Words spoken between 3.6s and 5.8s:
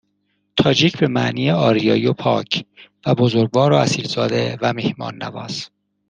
و اصیلزاده و میهماننواز